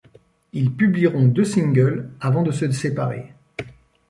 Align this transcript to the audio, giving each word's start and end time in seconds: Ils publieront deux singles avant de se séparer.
Ils 0.51 0.73
publieront 0.73 1.27
deux 1.27 1.43
singles 1.45 2.09
avant 2.21 2.41
de 2.41 2.49
se 2.49 2.71
séparer. 2.71 3.35